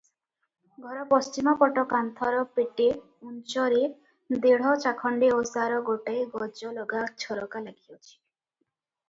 [0.83, 2.87] ଘର ପଶ୍ଚିମ ପଟ କାନ୍ଥର ପେଟେ
[3.33, 3.83] ଉଞ୍ଚରେ
[4.47, 8.13] ଦେଢ଼ ଚାଖଣ୍ତେ ଓସାର ଗୋଟାଏ ଗଜଲଗା ଝରକା ଲାଗିଅଛି।